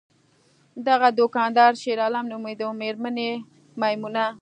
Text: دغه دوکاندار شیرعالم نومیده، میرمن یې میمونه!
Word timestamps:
دغه 0.87 1.07
دوکاندار 1.19 1.71
شیرعالم 1.81 2.25
نومیده، 2.31 2.67
میرمن 2.81 3.15
یې 3.25 3.31
میمونه! 3.81 4.25